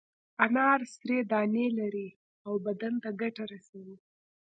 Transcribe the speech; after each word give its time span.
انار 0.43 0.79
سرې 0.95 1.19
دانې 1.31 1.67
لري 1.79 2.07
او 2.45 2.53
بدن 2.65 2.93
ته 3.03 3.09
ګټه 3.21 3.43
رسوي. 3.51 3.97